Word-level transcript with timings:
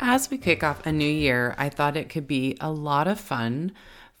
As 0.00 0.30
we 0.30 0.38
kick 0.38 0.62
off 0.62 0.86
a 0.86 0.92
new 0.92 1.08
year, 1.08 1.54
I 1.58 1.68
thought 1.68 1.96
it 1.96 2.08
could 2.08 2.28
be 2.28 2.56
a 2.60 2.70
lot 2.70 3.08
of 3.08 3.18
fun 3.18 3.72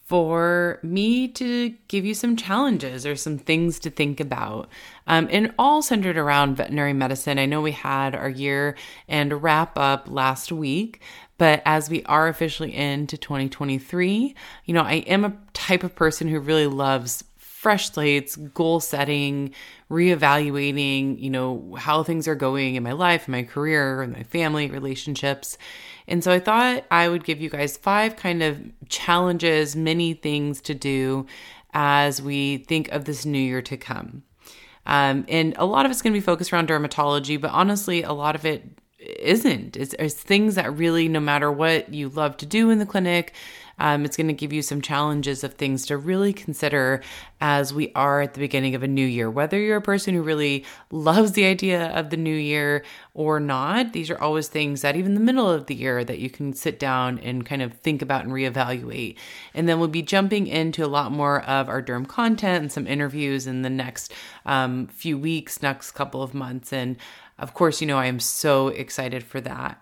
for 0.08 0.80
me 0.82 1.28
to 1.28 1.74
give 1.86 2.04
you 2.04 2.14
some 2.14 2.34
challenges 2.34 3.04
or 3.04 3.14
some 3.14 3.38
things 3.38 3.78
to 3.78 3.90
think 3.90 4.18
about. 4.18 4.68
Um, 5.06 5.28
and 5.30 5.52
all 5.58 5.82
centered 5.82 6.16
around 6.16 6.56
veterinary 6.56 6.94
medicine. 6.94 7.38
I 7.38 7.46
know 7.46 7.60
we 7.60 7.72
had 7.72 8.14
our 8.16 8.30
year 8.30 8.74
and 9.06 9.42
wrap 9.42 9.78
up 9.78 10.08
last 10.08 10.50
week, 10.50 11.02
but 11.36 11.62
as 11.64 11.90
we 11.90 12.02
are 12.04 12.26
officially 12.26 12.74
into 12.74 13.16
2023, 13.16 14.34
you 14.64 14.74
know, 14.74 14.82
I 14.82 14.94
am 14.94 15.24
a 15.24 15.36
type 15.52 15.84
of 15.84 15.94
person 15.94 16.26
who 16.26 16.40
really 16.40 16.66
loves 16.66 17.22
fresh 17.58 17.90
slates, 17.90 18.36
goal 18.36 18.78
setting, 18.78 19.52
reevaluating, 19.90 21.20
you 21.20 21.28
know, 21.28 21.74
how 21.76 22.04
things 22.04 22.28
are 22.28 22.36
going 22.36 22.76
in 22.76 22.84
my 22.84 22.92
life, 22.92 23.26
my 23.26 23.42
career, 23.42 24.00
and 24.00 24.12
my 24.12 24.22
family 24.22 24.70
relationships. 24.70 25.58
And 26.06 26.22
so 26.22 26.30
I 26.30 26.38
thought 26.38 26.84
I 26.88 27.08
would 27.08 27.24
give 27.24 27.40
you 27.40 27.50
guys 27.50 27.76
five 27.76 28.14
kind 28.14 28.44
of 28.44 28.62
challenges, 28.88 29.74
many 29.74 30.14
things 30.14 30.60
to 30.62 30.74
do 30.74 31.26
as 31.74 32.22
we 32.22 32.58
think 32.58 32.92
of 32.92 33.06
this 33.06 33.26
new 33.26 33.40
year 33.40 33.62
to 33.62 33.76
come. 33.76 34.22
Um, 34.86 35.26
and 35.28 35.52
a 35.56 35.66
lot 35.66 35.84
of 35.84 35.90
it's 35.90 36.00
going 36.00 36.12
to 36.12 36.16
be 36.16 36.24
focused 36.24 36.52
around 36.52 36.68
dermatology, 36.68 37.40
but 37.40 37.50
honestly, 37.50 38.04
a 38.04 38.12
lot 38.12 38.36
of 38.36 38.46
it 38.46 38.62
isn't. 39.00 39.76
It's, 39.76 39.96
it's, 39.98 40.14
things 40.14 40.54
that 40.54 40.76
really, 40.76 41.08
no 41.08 41.18
matter 41.18 41.50
what 41.50 41.92
you 41.92 42.08
love 42.08 42.36
to 42.36 42.46
do 42.46 42.70
in 42.70 42.78
the 42.78 42.86
clinic, 42.86 43.34
um, 43.78 44.04
it's 44.04 44.16
going 44.16 44.28
to 44.28 44.32
give 44.32 44.52
you 44.52 44.62
some 44.62 44.80
challenges 44.80 45.44
of 45.44 45.54
things 45.54 45.86
to 45.86 45.96
really 45.96 46.32
consider 46.32 47.02
as 47.40 47.72
we 47.72 47.92
are 47.94 48.20
at 48.20 48.34
the 48.34 48.40
beginning 48.40 48.74
of 48.74 48.82
a 48.82 48.88
new 48.88 49.06
year. 49.06 49.30
Whether 49.30 49.58
you're 49.58 49.76
a 49.76 49.82
person 49.82 50.14
who 50.14 50.22
really 50.22 50.64
loves 50.90 51.32
the 51.32 51.44
idea 51.44 51.88
of 51.88 52.10
the 52.10 52.16
new 52.16 52.34
year 52.34 52.84
or 53.14 53.38
not, 53.40 53.92
these 53.92 54.10
are 54.10 54.20
always 54.20 54.48
things 54.48 54.82
that 54.82 54.96
even 54.96 55.14
the 55.14 55.20
middle 55.20 55.48
of 55.48 55.66
the 55.66 55.74
year 55.74 56.04
that 56.04 56.18
you 56.18 56.30
can 56.30 56.52
sit 56.52 56.78
down 56.78 57.18
and 57.20 57.46
kind 57.46 57.62
of 57.62 57.74
think 57.74 58.02
about 58.02 58.24
and 58.24 58.32
reevaluate. 58.32 59.16
And 59.54 59.68
then 59.68 59.78
we'll 59.78 59.88
be 59.88 60.02
jumping 60.02 60.46
into 60.46 60.84
a 60.84 60.86
lot 60.86 61.12
more 61.12 61.42
of 61.42 61.68
our 61.68 61.82
derm 61.82 62.06
content 62.06 62.62
and 62.62 62.72
some 62.72 62.86
interviews 62.86 63.46
in 63.46 63.62
the 63.62 63.70
next 63.70 64.12
um, 64.46 64.88
few 64.88 65.18
weeks, 65.18 65.62
next 65.62 65.92
couple 65.92 66.22
of 66.22 66.34
months. 66.34 66.72
And 66.72 66.96
of 67.38 67.54
course, 67.54 67.80
you 67.80 67.86
know, 67.86 67.98
I 67.98 68.06
am 68.06 68.20
so 68.20 68.68
excited 68.68 69.22
for 69.22 69.40
that. 69.42 69.80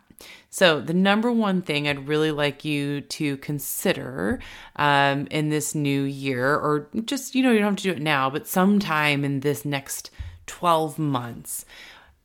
So, 0.50 0.80
the 0.80 0.94
number 0.94 1.30
one 1.30 1.62
thing 1.62 1.86
I'd 1.86 2.08
really 2.08 2.30
like 2.30 2.64
you 2.64 3.02
to 3.02 3.36
consider 3.38 4.40
um, 4.76 5.26
in 5.30 5.50
this 5.50 5.74
new 5.74 6.02
year, 6.02 6.54
or 6.54 6.88
just, 7.04 7.34
you 7.34 7.42
know, 7.42 7.50
you 7.52 7.58
don't 7.58 7.72
have 7.72 7.76
to 7.76 7.82
do 7.82 7.92
it 7.92 8.02
now, 8.02 8.30
but 8.30 8.46
sometime 8.46 9.24
in 9.24 9.40
this 9.40 9.64
next 9.64 10.10
12 10.46 10.98
months, 10.98 11.64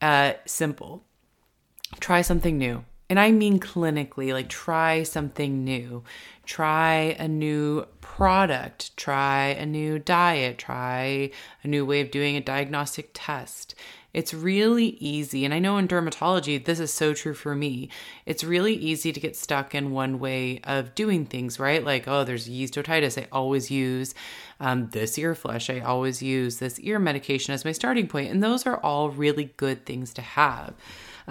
uh, 0.02 0.34
simple. 0.45 1.03
Try 2.00 2.22
something 2.22 2.58
new. 2.58 2.86
And 3.12 3.19
I 3.19 3.31
mean 3.31 3.59
clinically, 3.59 4.31
like 4.31 4.47
try 4.47 5.03
something 5.03 5.66
new. 5.66 6.06
Try 6.45 7.17
a 7.19 7.28
new 7.28 7.86
product, 8.00 8.95
try 8.95 9.47
a 9.47 9.66
new 9.66 10.00
diet, 10.00 10.58
try 10.58 11.31
a 11.62 11.67
new 11.67 11.86
way 11.86 12.00
of 12.00 12.09
doing 12.09 12.38
a 12.38 12.42
diagnostic 12.42 13.09
test. 13.14 13.75
It's 14.14 14.34
really 14.34 14.97
easy, 15.00 15.46
and 15.46 15.53
I 15.53 15.59
know 15.59 15.78
in 15.78 15.88
dermatology, 15.88 16.63
this 16.63 16.80
is 16.80 16.94
so 16.94 17.13
true 17.13 17.34
for 17.34 17.56
me. 17.56 17.90
It's 18.25 18.44
really 18.44 18.74
easy 18.74 19.13
to 19.13 19.19
get 19.19 19.38
stuck 19.38 19.74
in 19.74 19.91
one 19.91 20.19
way 20.19 20.59
of 20.66 20.94
doing 20.96 21.25
things, 21.25 21.59
right? 21.59 21.84
Like, 21.84 22.08
oh, 22.08 22.24
there's 22.25 22.50
yeast 22.50 22.75
otitis. 22.75 23.22
I 23.22 23.28
always 23.31 23.72
use 23.72 24.13
um, 24.59 24.90
this 24.90 25.18
ear 25.18 25.34
flush. 25.34 25.69
I 25.69 25.80
always 25.80 26.22
use 26.22 26.59
this 26.59 26.80
ear 26.80 27.00
medication 27.00 27.53
as 27.53 27.63
my 27.63 27.72
starting 27.72 28.08
point. 28.08 28.31
And 28.31 28.44
those 28.44 28.66
are 28.66 28.78
all 28.78 29.09
really 29.09 29.53
good 29.58 29.85
things 29.85 30.14
to 30.16 30.22
have. 30.22 30.74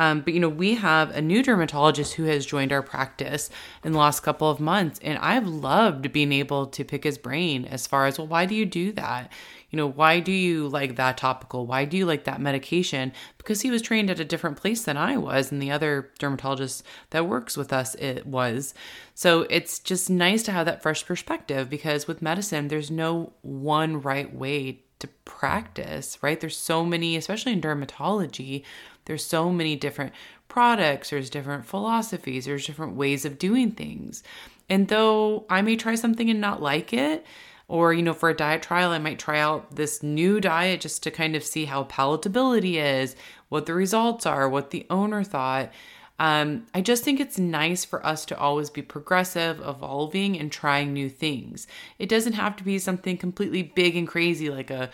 Um, 0.01 0.23
but 0.23 0.33
you 0.33 0.41
know, 0.41 0.49
we 0.49 0.77
have 0.77 1.11
a 1.11 1.21
new 1.21 1.43
dermatologist 1.43 2.15
who 2.15 2.25
has 2.25 2.47
joined 2.47 2.73
our 2.73 2.83
practice 2.83 3.51
in 3.85 3.93
the 3.93 3.99
last 3.99 4.21
couple 4.21 4.49
of 4.51 4.59
months, 4.59 4.99
and 5.03 5.19
I've 5.19 5.47
loved 5.47 6.11
being 6.11 6.33
able 6.33 6.67
to 6.69 6.85
pick 6.85 7.05
his 7.05 7.19
brain 7.19 7.67
as 7.67 7.87
far 7.87 8.07
as, 8.07 8.17
well, 8.17 8.27
why 8.27 8.47
do 8.47 8.55
you 8.55 8.65
do 8.65 8.93
that? 8.93 9.31
you 9.71 9.77
know, 9.77 9.87
why 9.87 10.19
do 10.19 10.33
you 10.33 10.69
like 10.69 10.97
that 10.97 11.17
topical? 11.17 11.67
Why 11.67 11.85
do 11.85 11.97
you 11.97 12.05
like 12.05 12.25
that 12.25 12.41
medication? 12.41 13.13
Because 13.39 13.61
he 13.61 13.71
was 13.71 13.81
trained 13.81 14.11
at 14.11 14.19
a 14.19 14.25
different 14.25 14.57
place 14.57 14.83
than 14.83 14.97
I 14.97 15.17
was, 15.17 15.53
and 15.53 15.63
the 15.63 15.71
other 15.71 16.11
dermatologist 16.19 16.83
that 17.11 17.29
works 17.29 17.57
with 17.57 17.73
us 17.73 17.95
it 17.95 18.27
was. 18.27 18.75
So 19.15 19.43
it's 19.43 19.79
just 19.79 20.11
nice 20.11 20.43
to 20.45 20.53
have 20.53 20.67
that 20.67 20.83
fresh 20.83 21.07
perspective 21.07 21.71
because 21.71 22.09
with 22.09 22.21
medicine, 22.21 22.69
there's 22.69 22.91
no 22.91 23.33
one 23.43 24.03
right 24.03 24.35
way 24.35 24.83
to 24.99 25.09
practice, 25.25 26.19
right? 26.21 26.41
There's 26.41 26.57
so 26.57 26.85
many, 26.85 27.17
especially 27.17 27.53
in 27.53 27.61
dermatology, 27.61 28.65
there's 29.05 29.25
so 29.25 29.51
many 29.51 29.77
different 29.77 30.13
products, 30.49 31.11
there's 31.11 31.31
different 31.31 31.67
philosophies, 31.67 32.45
there's 32.45 32.67
different 32.67 32.97
ways 32.97 33.25
of 33.25 33.39
doing 33.39 33.71
things. 33.71 34.23
And 34.69 34.89
though 34.89 35.47
I 35.51 35.63
may 35.63 35.77
try 35.77 35.95
something 35.95 36.31
and 36.31 36.41
not 36.41 36.63
like 36.63 36.93
it, 36.93 37.27
or, 37.71 37.93
you 37.93 38.03
know, 38.03 38.13
for 38.13 38.29
a 38.29 38.37
diet 38.37 38.63
trial, 38.63 38.91
I 38.91 38.99
might 38.99 39.21
try 39.21 39.39
out 39.39 39.77
this 39.77 40.03
new 40.03 40.41
diet 40.41 40.81
just 40.81 41.05
to 41.05 41.11
kind 41.13 41.37
of 41.37 41.45
see 41.45 41.67
how 41.67 41.85
palatability 41.85 42.75
is, 42.75 43.15
what 43.49 43.67
the 43.67 43.75
results 43.75 44.27
are, 44.27 44.49
what 44.49 44.71
the 44.71 44.87
owner 44.91 45.23
thought. 45.23 45.73
Um, 46.19 46.67
I 46.75 46.81
just 46.81 47.05
think 47.05 47.21
it's 47.21 47.39
nice 47.39 47.85
for 47.85 48.05
us 48.05 48.27
to 48.27 48.39
always 48.39 48.71
be 48.71 48.83
progressive, 48.83 49.61
evolving, 49.61 50.39
and 50.39 50.51
trying 50.51 50.93
new 50.93 51.09
things. 51.09 51.69
It 51.99 52.09
doesn't 52.09 52.33
have 52.33 52.57
to 52.57 52.65
be 52.65 52.79
something 52.81 53.17
completely 53.17 53.63
big 53.63 53.97
and 53.97 54.07
crazy 54.07 54.51
like 54.51 54.71
a, 54.71 54.83
a 54.83 54.91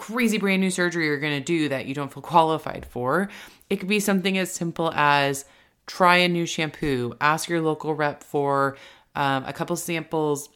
crazy 0.00 0.38
brand 0.38 0.62
new 0.62 0.70
surgery 0.70 1.04
you're 1.04 1.20
going 1.20 1.38
to 1.38 1.44
do 1.44 1.68
that 1.68 1.84
you 1.84 1.94
don't 1.94 2.10
feel 2.10 2.22
qualified 2.22 2.86
for. 2.86 3.28
It 3.68 3.76
could 3.76 3.88
be 3.88 4.00
something 4.00 4.38
as 4.38 4.50
simple 4.50 4.90
as 4.94 5.44
try 5.86 6.16
a 6.16 6.28
new 6.28 6.46
shampoo, 6.46 7.14
ask 7.20 7.50
your 7.50 7.60
local 7.60 7.94
rep 7.94 8.24
for 8.24 8.78
um, 9.14 9.44
a 9.44 9.52
couple 9.52 9.76
samples 9.76 10.48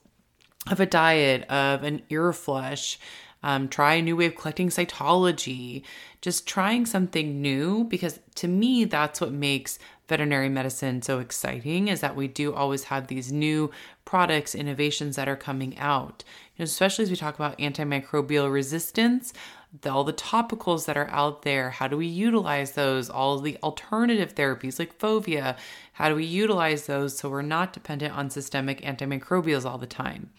of 0.71 0.81
a 0.81 0.87
diet, 0.87 1.43
of 1.51 1.83
an 1.83 2.01
ear 2.09 2.33
flush, 2.33 2.99
um, 3.43 3.69
try 3.69 3.95
a 3.95 4.03
new 4.03 4.17
way 4.17 4.25
of 4.25 4.35
collecting 4.35 4.71
cytology, 4.71 5.83
just 6.23 6.47
trying 6.47 6.87
something 6.87 7.43
new 7.43 7.85
because 7.85 8.21
to 8.37 8.49
me, 8.49 8.87
that's 8.87 9.21
what 9.21 9.31
makes 9.31 9.79
veterinary 10.09 10.49
medicine 10.49 11.03
so 11.03 11.19
exciting 11.19 11.89
is 11.89 12.01
that 12.01 12.17
we 12.17 12.29
do 12.29 12.55
always 12.55 12.85
have 12.85 13.09
these 13.09 13.31
new 13.31 13.71
products, 14.07 14.55
innovations 14.55 15.17
that 15.17 15.29
are 15.29 15.37
coming 15.37 15.77
out. 15.79 16.25
Know, 16.59 16.63
especially 16.63 17.03
as 17.03 17.11
we 17.11 17.17
talk 17.17 17.35
about 17.35 17.59
antimicrobial 17.59 18.53
resistance, 18.53 19.33
the, 19.81 19.91
all 19.91 20.05
the 20.05 20.13
topicals 20.13 20.87
that 20.87 20.97
are 20.97 21.09
out 21.09 21.43
there, 21.43 21.71
how 21.71 21.89
do 21.89 21.97
we 21.97 22.07
utilize 22.07 22.73
those? 22.73 23.11
All 23.11 23.39
the 23.41 23.59
alternative 23.63 24.35
therapies 24.35 24.79
like 24.79 24.99
Phovia, 24.99 25.57
how 25.95 26.09
do 26.09 26.15
we 26.15 26.25
utilize 26.25 26.87
those 26.87 27.19
so 27.19 27.29
we're 27.29 27.43
not 27.43 27.73
dependent 27.73 28.17
on 28.17 28.31
systemic 28.31 28.83
antimicrobials 28.83 29.69
all 29.69 29.79
the 29.79 29.87
time? 29.87 30.31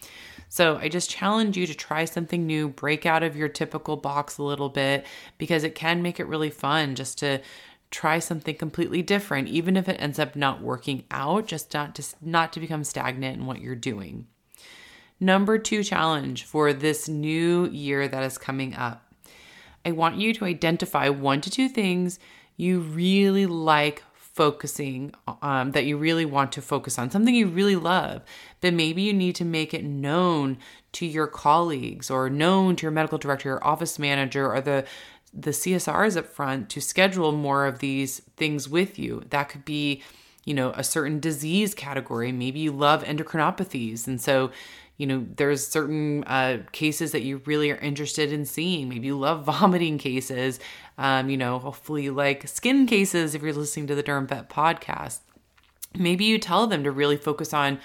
So 0.48 0.76
I 0.76 0.88
just 0.88 1.10
challenge 1.10 1.56
you 1.56 1.66
to 1.66 1.74
try 1.74 2.06
something 2.06 2.46
new, 2.46 2.68
break 2.68 3.04
out 3.04 3.22
of 3.22 3.36
your 3.36 3.48
typical 3.48 3.96
box 3.96 4.38
a 4.38 4.42
little 4.42 4.70
bit 4.70 5.04
because 5.36 5.64
it 5.64 5.74
can 5.74 6.02
make 6.02 6.18
it 6.18 6.28
really 6.28 6.50
fun 6.50 6.94
just 6.94 7.18
to 7.18 7.42
try 7.90 8.18
something 8.18 8.56
completely 8.56 9.02
different 9.02 9.48
even 9.48 9.76
if 9.76 9.88
it 9.88 10.00
ends 10.00 10.18
up 10.18 10.34
not 10.34 10.60
working 10.60 11.04
out 11.12 11.46
just 11.46 11.72
not 11.72 11.94
to 11.94 12.02
not 12.20 12.52
to 12.52 12.58
become 12.58 12.82
stagnant 12.82 13.38
in 13.38 13.46
what 13.46 13.60
you're 13.60 13.76
doing 13.76 14.26
number 15.20 15.58
2 15.58 15.82
challenge 15.82 16.44
for 16.44 16.72
this 16.72 17.08
new 17.08 17.66
year 17.68 18.06
that 18.08 18.22
is 18.22 18.38
coming 18.38 18.74
up 18.74 19.02
I 19.84 19.92
want 19.92 20.16
you 20.16 20.34
to 20.34 20.44
identify 20.44 21.08
one 21.08 21.40
to 21.42 21.50
two 21.50 21.68
things 21.68 22.18
you 22.56 22.80
really 22.80 23.46
like 23.46 24.02
focusing 24.16 25.14
um, 25.40 25.70
that 25.70 25.86
you 25.86 25.96
really 25.96 26.26
want 26.26 26.52
to 26.52 26.60
focus 26.60 26.98
on, 26.98 27.10
something 27.10 27.34
you 27.34 27.46
really 27.46 27.76
love, 27.76 28.22
but 28.60 28.74
maybe 28.74 29.00
you 29.00 29.12
need 29.12 29.34
to 29.36 29.44
make 29.44 29.72
it 29.72 29.84
known 29.84 30.58
to 30.92 31.06
your 31.06 31.26
colleagues 31.26 32.10
or 32.10 32.28
known 32.28 32.76
to 32.76 32.82
your 32.82 32.90
medical 32.90 33.16
director, 33.16 33.48
your 33.48 33.66
office 33.66 33.98
manager, 33.98 34.52
or 34.52 34.60
the 34.60 34.84
the 35.32 35.50
CSRs 35.50 36.16
up 36.16 36.26
front 36.26 36.70
to 36.70 36.80
schedule 36.80 37.30
more 37.30 37.66
of 37.66 37.78
these 37.78 38.20
things 38.36 38.68
with 38.68 38.98
you. 38.98 39.22
That 39.28 39.50
could 39.50 39.66
be, 39.66 40.02
you 40.44 40.54
know, 40.54 40.70
a 40.70 40.82
certain 40.82 41.20
disease 41.20 41.74
category. 41.74 42.32
Maybe 42.32 42.60
you 42.60 42.72
love 42.72 43.04
endocrinopathies, 43.04 44.06
and 44.06 44.20
so 44.20 44.50
you 44.96 45.06
know, 45.06 45.26
there's 45.36 45.66
certain 45.66 46.24
uh, 46.24 46.58
cases 46.72 47.12
that 47.12 47.22
you 47.22 47.42
really 47.44 47.70
are 47.70 47.76
interested 47.76 48.32
in 48.32 48.44
seeing. 48.44 48.88
Maybe 48.88 49.08
you 49.08 49.18
love 49.18 49.44
vomiting 49.46 49.98
cases. 49.98 50.58
Um, 50.98 51.28
you 51.28 51.36
know, 51.36 51.58
hopefully 51.58 52.04
you 52.04 52.12
like 52.12 52.48
skin 52.48 52.86
cases 52.86 53.34
if 53.34 53.42
you're 53.42 53.52
listening 53.52 53.86
to 53.88 53.94
the 53.94 54.02
Derm 54.02 54.28
Vet 54.28 54.48
podcast. 54.48 55.18
Maybe 55.94 56.24
you 56.24 56.38
tell 56.38 56.66
them 56.66 56.84
to 56.84 56.90
really 56.90 57.16
focus 57.16 57.52
on 57.52 57.78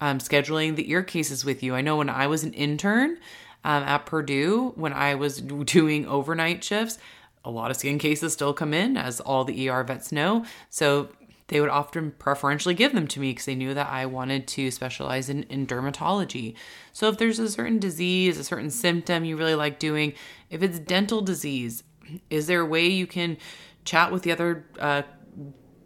um, 0.00 0.18
scheduling 0.18 0.76
the 0.76 0.90
ear 0.90 1.02
cases 1.02 1.44
with 1.44 1.62
you. 1.62 1.74
I 1.74 1.80
know 1.80 1.96
when 1.96 2.10
I 2.10 2.26
was 2.26 2.44
an 2.44 2.52
intern 2.54 3.18
um, 3.64 3.82
at 3.84 4.04
Purdue, 4.04 4.72
when 4.74 4.92
I 4.92 5.14
was 5.14 5.40
doing 5.40 6.06
overnight 6.06 6.62
shifts, 6.64 6.98
a 7.44 7.50
lot 7.50 7.70
of 7.70 7.76
skin 7.76 7.98
cases 7.98 8.32
still 8.32 8.52
come 8.52 8.72
in, 8.74 8.96
as 8.96 9.20
all 9.20 9.44
the 9.44 9.68
ER 9.68 9.82
vets 9.84 10.12
know. 10.12 10.44
So 10.70 11.08
they 11.48 11.60
would 11.60 11.68
often 11.68 12.12
preferentially 12.12 12.74
give 12.74 12.92
them 12.92 13.06
to 13.08 13.20
me 13.20 13.30
because 13.30 13.46
they 13.46 13.54
knew 13.54 13.74
that 13.74 13.88
I 13.88 14.06
wanted 14.06 14.46
to 14.48 14.70
specialize 14.70 15.28
in, 15.28 15.42
in 15.44 15.66
dermatology. 15.66 16.54
So 16.92 17.08
if 17.08 17.18
there's 17.18 17.38
a 17.38 17.50
certain 17.50 17.78
disease, 17.78 18.38
a 18.38 18.44
certain 18.44 18.70
symptom 18.70 19.24
you 19.24 19.36
really 19.36 19.54
like 19.54 19.78
doing, 19.78 20.14
if 20.50 20.62
it's 20.62 20.78
dental 20.78 21.20
disease, 21.20 21.82
is 22.30 22.46
there 22.46 22.60
a 22.60 22.66
way 22.66 22.86
you 22.86 23.06
can 23.06 23.36
chat 23.84 24.12
with 24.12 24.22
the 24.22 24.32
other 24.32 24.64
uh, 24.78 25.02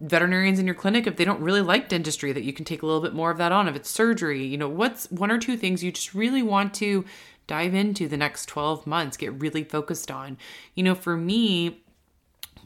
veterinarians 0.01 0.59
in 0.59 0.67
your 0.67 0.75
clinic 0.75 1.07
if 1.07 1.17
they 1.17 1.25
don't 1.25 1.41
really 1.41 1.63
like 1.63 1.89
dentistry 1.89 2.33
that 2.33 2.45
you 2.45 2.53
can 2.53 2.65
take 2.65 2.83
a 2.83 2.87
little 2.87 3.01
bit 3.01 3.15
more 3.15 3.31
of 3.31 3.39
that 3.39 3.53
on 3.53 3.67
if 3.67 3.75
it's 3.75 3.89
surgery 3.89 4.45
you 4.45 4.59
know 4.59 4.69
what's 4.69 5.11
one 5.11 5.31
or 5.31 5.39
two 5.39 5.57
things 5.57 5.83
you 5.83 5.91
just 5.91 6.15
really 6.15 6.43
want 6.43 6.75
to 6.75 7.05
dive 7.47 7.75
into 7.75 8.07
the 8.07 8.17
next 8.17 8.47
12 8.47 8.87
months 8.87 9.17
get 9.17 9.33
really 9.41 9.65
focused 9.65 10.11
on 10.11 10.37
you 10.75 10.83
know 10.83 10.95
for 10.95 11.17
me 11.17 11.83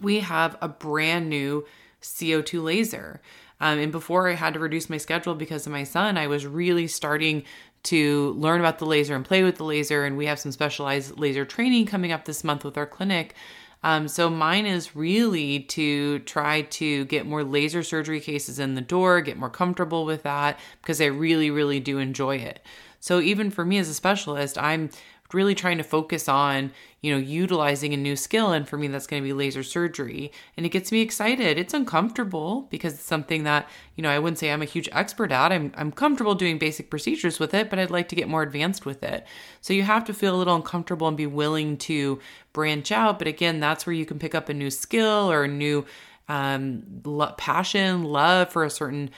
we 0.00 0.20
have 0.20 0.56
a 0.60 0.68
brand 0.68 1.28
new 1.28 1.64
co2 2.02 2.62
laser. 2.62 3.20
Um, 3.62 3.78
and 3.78 3.92
before 3.92 4.26
i 4.28 4.34
had 4.34 4.54
to 4.54 4.60
reduce 4.60 4.88
my 4.88 4.96
schedule 4.96 5.34
because 5.34 5.66
of 5.66 5.72
my 5.72 5.84
son 5.84 6.16
i 6.16 6.26
was 6.26 6.46
really 6.46 6.86
starting 6.86 7.44
to 7.82 8.32
learn 8.32 8.60
about 8.60 8.78
the 8.78 8.86
laser 8.86 9.14
and 9.14 9.24
play 9.24 9.42
with 9.42 9.56
the 9.56 9.64
laser. 9.64 10.04
And 10.04 10.16
we 10.16 10.26
have 10.26 10.38
some 10.38 10.52
specialized 10.52 11.18
laser 11.18 11.44
training 11.44 11.86
coming 11.86 12.12
up 12.12 12.24
this 12.24 12.44
month 12.44 12.64
with 12.64 12.76
our 12.76 12.86
clinic. 12.86 13.34
Um, 13.82 14.08
so 14.08 14.28
mine 14.28 14.66
is 14.66 14.94
really 14.94 15.60
to 15.60 16.18
try 16.20 16.62
to 16.62 17.06
get 17.06 17.24
more 17.24 17.42
laser 17.42 17.82
surgery 17.82 18.20
cases 18.20 18.58
in 18.58 18.74
the 18.74 18.82
door, 18.82 19.22
get 19.22 19.38
more 19.38 19.48
comfortable 19.48 20.04
with 20.04 20.22
that 20.24 20.58
because 20.82 21.00
I 21.00 21.06
really, 21.06 21.50
really 21.50 21.80
do 21.80 21.96
enjoy 21.96 22.36
it. 22.36 22.60
So 23.00 23.20
even 23.20 23.50
for 23.50 23.64
me 23.64 23.78
as 23.78 23.88
a 23.88 23.94
specialist, 23.94 24.58
I'm 24.58 24.90
really 25.34 25.54
trying 25.54 25.78
to 25.78 25.84
focus 25.84 26.28
on, 26.28 26.72
you 27.00 27.12
know, 27.12 27.18
utilizing 27.18 27.94
a 27.94 27.96
new 27.96 28.16
skill. 28.16 28.52
And 28.52 28.68
for 28.68 28.76
me, 28.76 28.88
that's 28.88 29.06
going 29.06 29.22
to 29.22 29.26
be 29.26 29.32
laser 29.32 29.62
surgery. 29.62 30.32
And 30.56 30.66
it 30.66 30.70
gets 30.70 30.92
me 30.92 31.00
excited. 31.00 31.58
It's 31.58 31.74
uncomfortable 31.74 32.68
because 32.70 32.94
it's 32.94 33.02
something 33.02 33.44
that, 33.44 33.68
you 33.96 34.02
know, 34.02 34.10
I 34.10 34.18
wouldn't 34.18 34.38
say 34.38 34.50
I'm 34.50 34.62
a 34.62 34.66
huge 34.66 34.88
expert 34.92 35.32
at. 35.32 35.52
I'm, 35.52 35.72
I'm 35.76 35.92
comfortable 35.92 36.34
doing 36.34 36.58
basic 36.58 36.90
procedures 36.90 37.38
with 37.38 37.54
it, 37.54 37.70
but 37.70 37.78
I'd 37.78 37.90
like 37.90 38.08
to 38.08 38.16
get 38.16 38.28
more 38.28 38.42
advanced 38.42 38.84
with 38.84 39.02
it. 39.02 39.26
So 39.60 39.72
you 39.72 39.82
have 39.82 40.04
to 40.04 40.14
feel 40.14 40.34
a 40.34 40.38
little 40.38 40.56
uncomfortable 40.56 41.08
and 41.08 41.16
be 41.16 41.26
willing 41.26 41.76
to 41.78 42.20
branch 42.52 42.92
out. 42.92 43.18
But 43.18 43.28
again, 43.28 43.60
that's 43.60 43.86
where 43.86 43.94
you 43.94 44.06
can 44.06 44.18
pick 44.18 44.34
up 44.34 44.48
a 44.48 44.54
new 44.54 44.70
skill 44.70 45.30
or 45.30 45.44
a 45.44 45.48
new 45.48 45.86
um, 46.28 46.84
lo- 47.04 47.34
passion, 47.36 48.04
love 48.04 48.52
for 48.52 48.64
a 48.64 48.70
certain 48.70 49.10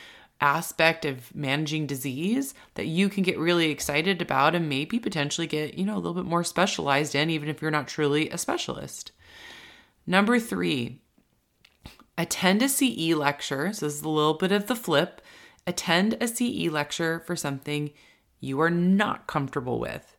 aspect 0.43 1.05
of 1.05 1.35
managing 1.35 1.87
disease 1.87 2.53
that 2.75 2.87
you 2.87 3.09
can 3.09 3.23
get 3.23 3.39
really 3.39 3.71
excited 3.71 4.21
about 4.21 4.55
and 4.55 4.69
maybe 4.69 4.99
potentially 4.99 5.47
get, 5.47 5.75
you 5.75 5.87
know, 5.87 5.95
a 5.95 5.97
little 5.97 6.15
bit 6.15 6.25
more 6.25 6.45
specialized 6.45 7.15
in, 7.15 7.31
even 7.31 7.49
if 7.49 7.63
you're 7.63 7.71
not 7.71 7.89
truly 7.89 8.29
a 8.29 8.37
specialist. 8.37 9.13
Number 10.07 10.39
three, 10.41 11.01
attend 12.19 12.61
a 12.61 12.69
CE 12.69 13.15
lecture. 13.15 13.73
So 13.73 13.87
this 13.87 13.95
is 13.95 14.03
a 14.03 14.09
little 14.09 14.35
bit 14.35 14.53
of 14.53 14.67
the 14.67 14.77
flip. 14.77 15.23
Attend 15.67 16.17
a 16.21 16.27
CE 16.27 16.71
lecture 16.71 17.21
for 17.21 17.37
something 17.37 17.93
you 18.41 18.61
are 18.61 18.71
not 18.71 19.29
comfortable 19.29 19.79
with. 19.79 20.17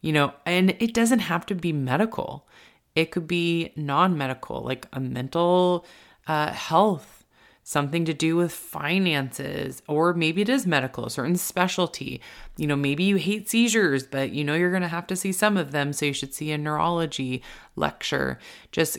You 0.00 0.12
know, 0.12 0.32
and 0.46 0.70
it 0.80 0.94
doesn't 0.94 1.20
have 1.20 1.46
to 1.46 1.54
be 1.54 1.72
medical. 1.72 2.48
It 2.96 3.10
could 3.10 3.28
be 3.28 3.72
non 3.76 4.16
medical, 4.16 4.62
like 4.62 4.88
a 4.92 4.98
mental 4.98 5.84
uh, 6.26 6.52
health 6.52 7.21
something 7.62 8.04
to 8.04 8.14
do 8.14 8.36
with 8.36 8.52
finances, 8.52 9.82
or 9.86 10.14
maybe 10.14 10.42
it 10.42 10.48
is 10.48 10.66
medical, 10.66 11.06
a 11.06 11.10
certain 11.10 11.36
specialty. 11.36 12.20
You 12.56 12.66
know, 12.66 12.76
maybe 12.76 13.04
you 13.04 13.16
hate 13.16 13.48
seizures, 13.48 14.04
but 14.04 14.32
you 14.32 14.44
know 14.44 14.54
you're 14.54 14.70
going 14.70 14.82
to 14.82 14.88
have 14.88 15.06
to 15.08 15.16
see 15.16 15.32
some 15.32 15.56
of 15.56 15.70
them, 15.70 15.92
so 15.92 16.06
you 16.06 16.12
should 16.12 16.34
see 16.34 16.50
a 16.50 16.58
neurology 16.58 17.42
lecture. 17.76 18.38
Just 18.72 18.98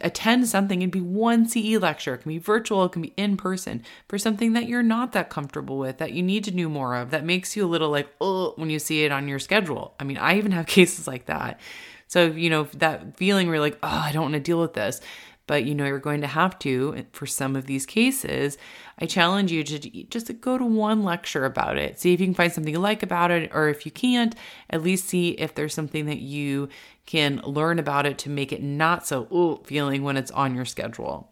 attend 0.00 0.48
something 0.48 0.82
and 0.82 0.92
be 0.92 1.00
one 1.00 1.46
CE 1.48 1.76
lecture. 1.80 2.14
It 2.14 2.18
can 2.18 2.30
be 2.30 2.38
virtual, 2.38 2.84
it 2.84 2.92
can 2.92 3.02
be 3.02 3.14
in 3.16 3.36
person 3.36 3.82
for 4.08 4.18
something 4.18 4.52
that 4.52 4.68
you're 4.68 4.82
not 4.82 5.12
that 5.12 5.30
comfortable 5.30 5.78
with, 5.78 5.98
that 5.98 6.12
you 6.12 6.22
need 6.22 6.44
to 6.44 6.50
do 6.50 6.68
more 6.68 6.94
of, 6.96 7.10
that 7.10 7.24
makes 7.24 7.56
you 7.56 7.64
a 7.64 7.68
little 7.68 7.90
like, 7.90 8.08
oh, 8.20 8.52
when 8.56 8.70
you 8.70 8.78
see 8.78 9.04
it 9.04 9.12
on 9.12 9.28
your 9.28 9.38
schedule. 9.38 9.94
I 9.98 10.04
mean, 10.04 10.18
I 10.18 10.38
even 10.38 10.52
have 10.52 10.66
cases 10.66 11.06
like 11.06 11.26
that. 11.26 11.60
So, 12.08 12.26
you 12.26 12.50
know, 12.50 12.64
that 12.74 13.16
feeling 13.16 13.46
where 13.46 13.56
you're 13.56 13.64
like, 13.64 13.78
oh, 13.82 13.88
I 13.88 14.12
don't 14.12 14.22
want 14.22 14.34
to 14.34 14.40
deal 14.40 14.60
with 14.60 14.74
this 14.74 15.00
but 15.46 15.64
you 15.64 15.74
know 15.74 15.86
you're 15.86 15.98
going 15.98 16.20
to 16.20 16.26
have 16.26 16.58
to 16.58 16.94
uh, 16.98 17.02
for 17.12 17.26
some 17.26 17.56
of 17.56 17.66
these 17.66 17.86
cases 17.86 18.56
i 18.98 19.06
challenge 19.06 19.50
you 19.50 19.64
to 19.64 19.78
just 20.04 20.40
go 20.40 20.58
to 20.58 20.64
one 20.64 21.02
lecture 21.02 21.44
about 21.44 21.76
it. 21.76 22.00
See 22.00 22.12
if 22.12 22.20
you 22.20 22.26
can 22.26 22.34
find 22.34 22.52
something 22.52 22.72
you 22.72 22.80
like 22.80 23.02
about 23.02 23.30
it 23.30 23.50
or 23.54 23.68
if 23.68 23.84
you 23.84 23.92
can't 23.92 24.34
at 24.70 24.82
least 24.82 25.08
see 25.08 25.30
if 25.30 25.54
there's 25.54 25.74
something 25.74 26.06
that 26.06 26.18
you 26.18 26.68
can 27.06 27.40
learn 27.44 27.78
about 27.78 28.06
it 28.06 28.18
to 28.18 28.30
make 28.30 28.52
it 28.52 28.62
not 28.62 29.06
so 29.06 29.26
ooh 29.32 29.62
feeling 29.64 30.02
when 30.02 30.16
it's 30.16 30.30
on 30.30 30.54
your 30.54 30.64
schedule. 30.64 31.30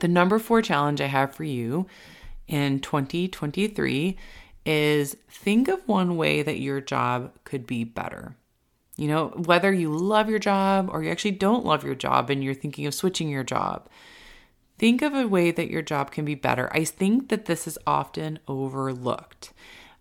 The 0.00 0.08
number 0.08 0.38
four 0.38 0.62
challenge 0.62 1.00
i 1.00 1.06
have 1.06 1.34
for 1.34 1.44
you 1.44 1.86
in 2.46 2.80
2023 2.80 4.16
is 4.66 5.16
think 5.28 5.68
of 5.68 5.86
one 5.86 6.16
way 6.16 6.42
that 6.42 6.60
your 6.60 6.80
job 6.80 7.32
could 7.44 7.66
be 7.66 7.84
better 7.84 8.36
you 8.96 9.08
know, 9.08 9.28
whether 9.28 9.72
you 9.72 9.90
love 9.90 10.28
your 10.28 10.38
job 10.38 10.88
or 10.90 11.02
you 11.02 11.10
actually 11.10 11.32
don't 11.32 11.64
love 11.64 11.84
your 11.84 11.94
job 11.94 12.30
and 12.30 12.44
you're 12.44 12.54
thinking 12.54 12.86
of 12.86 12.94
switching 12.94 13.28
your 13.28 13.42
job, 13.42 13.88
think 14.78 15.02
of 15.02 15.14
a 15.14 15.26
way 15.26 15.50
that 15.50 15.70
your 15.70 15.82
job 15.82 16.10
can 16.10 16.24
be 16.24 16.34
better. 16.34 16.70
I 16.72 16.84
think 16.84 17.28
that 17.28 17.46
this 17.46 17.66
is 17.66 17.78
often 17.86 18.38
overlooked. 18.46 19.52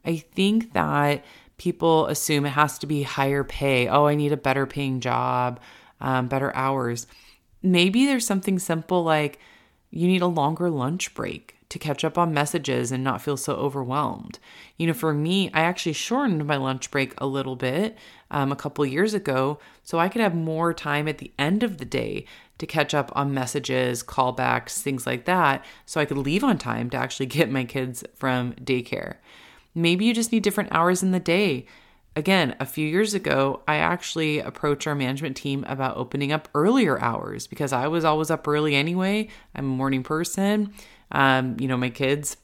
I 0.06 0.18
think 0.18 0.74
that 0.74 1.24
people 1.58 2.08
assume 2.08 2.46
it 2.46 2.50
has 2.50 2.78
to 2.80 2.88
be 2.88 3.04
higher 3.04 3.44
pay. 3.44 3.88
Oh, 3.88 4.06
I 4.06 4.16
need 4.16 4.32
a 4.32 4.38
better 4.38 4.66
paying 4.66 5.00
job, 5.00 5.60
um, 6.00 6.28
better 6.28 6.56
hours. 6.56 7.08
Maybe 7.62 8.06
there's 8.06 8.28
something 8.28 8.60
simple 8.60 9.04
like 9.04 9.40
you 9.90 10.08
need 10.08 10.22
a 10.22 10.28
longer 10.28 10.70
lunch 10.70 11.14
break 11.14 11.56
to 11.70 11.80
catch 11.80 12.04
up 12.04 12.18
on 12.18 12.34
messages 12.34 12.92
and 12.92 13.04
not 13.04 13.22
feel 13.22 13.38
so 13.38 13.54
overwhelmed. 13.54 14.38
You 14.78 14.88
know, 14.88 14.94
for 14.94 15.14
me, 15.14 15.50
I 15.54 15.62
actually 15.62 15.94
shortened 15.94 16.46
my 16.46 16.58
lunch 16.58 16.92
break 16.92 17.14
a 17.18 17.26
little 17.26 17.56
bit 17.56 17.98
um, 18.34 18.52
a 18.52 18.56
couple 18.56 18.86
years 18.86 19.14
ago 19.14 19.60
so 19.84 20.00
I 20.00 20.10
could 20.10 20.22
have 20.22 20.36
more 20.36 20.74
time 20.74 21.08
at 21.08 21.20
the 21.20 21.32
end 21.40 21.64
of 21.64 21.78
the 21.78 21.86
day 21.86 22.26
to 22.58 22.66
catch 22.66 22.94
up 22.94 23.12
on 23.16 23.34
messages, 23.34 24.04
callbacks, 24.04 24.80
things 24.80 25.08
like 25.08 25.26
that, 25.26 25.64
so 25.86 26.00
I 26.02 26.06
could 26.06 26.18
leave 26.18 26.44
on 26.44 26.58
time 26.58 26.90
to 26.92 26.98
actually 26.98 27.26
get 27.26 27.50
my 27.50 27.64
kids 27.64 28.04
from 28.14 28.54
daycare. 28.54 29.16
Maybe 29.76 30.06
you 30.06 30.14
just 30.14 30.32
need 30.32 30.44
different 30.44 30.72
hours 30.72 31.02
in 31.02 31.12
the 31.12 31.20
day. 31.20 31.66
Again, 32.16 32.56
a 32.60 32.66
few 32.66 32.88
years 32.88 33.16
ago, 33.16 33.62
I 33.68 33.78
actually 33.78 34.38
approached 34.38 34.86
our 34.86 34.94
management 34.94 35.36
team 35.36 35.66
about 35.68 35.98
opening 35.98 36.32
up 36.32 36.48
earlier 36.54 37.02
hours 37.02 37.48
because 37.48 37.74
I 37.74 37.88
was 37.88 38.06
always 38.06 38.30
up 38.30 38.48
early 38.48 38.76
anyway. 38.76 39.30
I'm 39.56 39.66
a 39.66 39.68
morning 39.70 40.04
person 40.04 40.74
um, 41.14 41.56
you 41.60 41.68
know, 41.68 41.78
my 41.78 41.90
kids, 41.90 42.36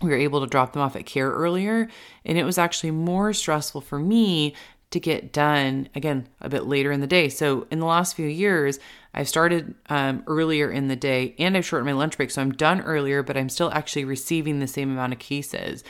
we 0.00 0.10
were 0.10 0.16
able 0.16 0.40
to 0.40 0.46
drop 0.46 0.72
them 0.72 0.82
off 0.82 0.96
at 0.96 1.06
care 1.06 1.30
earlier. 1.30 1.88
And 2.24 2.38
it 2.38 2.44
was 2.44 2.58
actually 2.58 2.90
more 2.90 3.32
stressful 3.32 3.80
for 3.80 3.98
me 3.98 4.54
to 4.92 5.00
get 5.00 5.32
done 5.32 5.88
again 5.94 6.28
a 6.40 6.48
bit 6.48 6.64
later 6.64 6.92
in 6.92 7.00
the 7.00 7.06
day. 7.06 7.28
So 7.28 7.66
in 7.70 7.80
the 7.80 7.86
last 7.86 8.14
few 8.14 8.26
years, 8.26 8.78
I've 9.14 9.28
started 9.28 9.74
um, 9.88 10.22
earlier 10.26 10.70
in 10.70 10.88
the 10.88 10.96
day 10.96 11.34
and 11.38 11.56
I've 11.56 11.66
shortened 11.66 11.86
my 11.86 11.92
lunch 11.92 12.16
break. 12.16 12.30
So 12.30 12.40
I'm 12.40 12.52
done 12.52 12.80
earlier, 12.80 13.22
but 13.22 13.36
I'm 13.36 13.48
still 13.48 13.70
actually 13.72 14.04
receiving 14.04 14.60
the 14.60 14.66
same 14.66 14.90
amount 14.90 15.12
of 15.12 15.18
cases. 15.18 15.84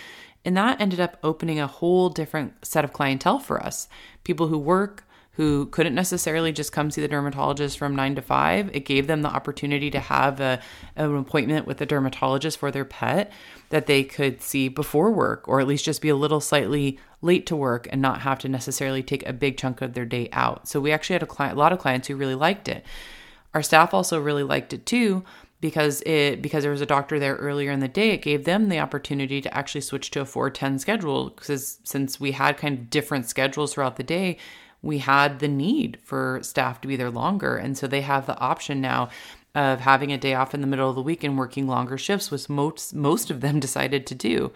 And 0.44 0.56
that 0.56 0.80
ended 0.80 0.98
up 0.98 1.18
opening 1.22 1.60
a 1.60 1.66
whole 1.66 2.08
different 2.08 2.64
set 2.64 2.84
of 2.84 2.92
clientele 2.92 3.38
for 3.38 3.62
us 3.62 3.88
people 4.24 4.48
who 4.48 4.58
work 4.58 5.04
who 5.36 5.64
couldn't 5.66 5.94
necessarily 5.94 6.52
just 6.52 6.72
come 6.72 6.90
see 6.90 7.00
the 7.00 7.08
dermatologist 7.08 7.78
from 7.78 7.96
nine 7.96 8.14
to 8.14 8.22
five. 8.22 8.68
It 8.74 8.84
gave 8.84 9.06
them 9.06 9.22
the 9.22 9.30
opportunity 9.30 9.90
to 9.90 10.00
have 10.00 10.40
a, 10.40 10.60
an 10.94 11.16
appointment 11.16 11.66
with 11.66 11.80
a 11.80 11.86
dermatologist 11.86 12.58
for 12.58 12.70
their 12.70 12.84
pet 12.84 13.32
that 13.70 13.86
they 13.86 14.04
could 14.04 14.42
see 14.42 14.68
before 14.68 15.10
work, 15.10 15.48
or 15.48 15.58
at 15.60 15.66
least 15.66 15.86
just 15.86 16.02
be 16.02 16.10
a 16.10 16.16
little 16.16 16.40
slightly 16.40 16.98
late 17.22 17.46
to 17.46 17.56
work 17.56 17.88
and 17.90 18.02
not 18.02 18.20
have 18.20 18.38
to 18.40 18.48
necessarily 18.48 19.02
take 19.02 19.26
a 19.26 19.32
big 19.32 19.56
chunk 19.56 19.80
of 19.80 19.94
their 19.94 20.04
day 20.04 20.28
out. 20.32 20.68
So 20.68 20.80
we 20.80 20.92
actually 20.92 21.14
had 21.14 21.22
a, 21.22 21.26
client, 21.26 21.56
a 21.56 21.58
lot 21.58 21.72
of 21.72 21.78
clients 21.78 22.08
who 22.08 22.16
really 22.16 22.34
liked 22.34 22.68
it. 22.68 22.84
Our 23.54 23.62
staff 23.62 23.94
also 23.94 24.20
really 24.20 24.42
liked 24.42 24.72
it 24.72 24.84
too 24.84 25.24
because 25.60 26.02
it 26.02 26.42
because 26.42 26.64
there 26.64 26.72
was 26.72 26.80
a 26.80 26.86
doctor 26.86 27.18
there 27.18 27.36
earlier 27.36 27.70
in 27.70 27.78
the 27.78 27.86
day 27.86 28.10
it 28.10 28.22
gave 28.22 28.44
them 28.44 28.68
the 28.68 28.80
opportunity 28.80 29.40
to 29.40 29.54
actually 29.56 29.80
switch 29.80 30.10
to 30.10 30.20
a 30.20 30.24
410 30.24 30.80
schedule 30.80 31.30
because 31.30 31.78
since 31.84 32.18
we 32.18 32.32
had 32.32 32.56
kind 32.56 32.78
of 32.78 32.90
different 32.90 33.26
schedules 33.26 33.72
throughout 33.72 33.96
the 33.96 34.02
day 34.02 34.38
we 34.82 34.98
had 34.98 35.38
the 35.38 35.48
need 35.48 35.98
for 36.02 36.40
staff 36.42 36.80
to 36.80 36.88
be 36.88 36.96
there 36.96 37.10
longer. 37.10 37.56
And 37.56 37.78
so 37.78 37.86
they 37.86 38.00
have 38.02 38.26
the 38.26 38.38
option 38.38 38.80
now 38.80 39.08
of 39.54 39.80
having 39.80 40.12
a 40.12 40.18
day 40.18 40.34
off 40.34 40.54
in 40.54 40.60
the 40.60 40.66
middle 40.66 40.88
of 40.88 40.96
the 40.96 41.02
week 41.02 41.22
and 41.22 41.38
working 41.38 41.66
longer 41.66 41.96
shifts, 41.96 42.30
which 42.30 42.48
most 42.48 42.94
most 42.94 43.30
of 43.30 43.40
them 43.40 43.60
decided 43.66 44.06
to 44.08 44.14
do. 44.14 44.52